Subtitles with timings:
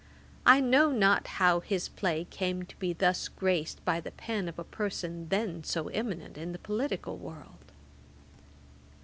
[0.47, 4.57] I know not how his play came to be thus graced by the pen of
[4.57, 7.71] a person then so eminent in the political world.